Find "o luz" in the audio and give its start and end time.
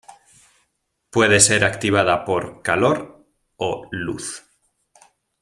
3.57-4.43